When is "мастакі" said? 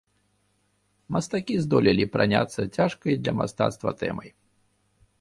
1.17-1.59